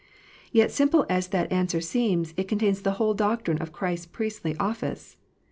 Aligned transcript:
Yet 0.51 0.71
simple 0.71 1.05
as 1.11 1.27
that 1.27 1.51
answer 1.51 1.79
seems, 1.79 2.33
it 2.35 2.47
con 2.47 2.57
tains 2.57 2.81
the 2.81 2.93
whole 2.93 3.13
doctrine 3.13 3.59
of 3.59 3.71
Christ 3.71 4.05
s 4.05 4.11
priestly 4.11 4.57
office. 4.59 5.15